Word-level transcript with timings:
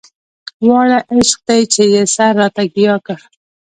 واړه 0.67 0.99
عشق 1.13 1.39
دی 1.47 1.61
چې 1.73 1.81
يې 1.93 2.01
سر 2.15 2.31
راته 2.39 2.63
ګياه 2.73 2.97
کړ. 3.05 3.19